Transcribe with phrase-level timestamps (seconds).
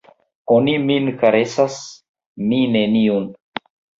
[0.53, 1.77] Oni min karesas,
[2.53, 3.31] mi neniun!